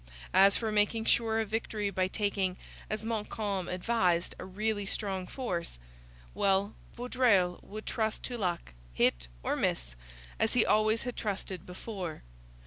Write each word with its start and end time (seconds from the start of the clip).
As 0.33 0.57
for 0.57 0.71
making 0.71 1.05
sure 1.05 1.39
of 1.39 1.49
victory 1.49 1.91
by 1.91 2.07
taking, 2.07 2.57
as 2.89 3.05
Montcalm 3.05 3.67
advised, 3.67 4.33
a 4.39 4.45
really 4.45 4.87
strong 4.87 5.27
force: 5.27 5.77
well, 6.33 6.73
Vaudreuil 6.95 7.59
would 7.61 7.85
trust 7.85 8.23
to 8.23 8.35
luck, 8.35 8.73
hit 8.95 9.27
or 9.43 9.55
miss, 9.55 9.95
as 10.39 10.55
he 10.55 10.65
always 10.65 11.03
had 11.03 11.15
trusted 11.15 11.67
before. 11.67 12.23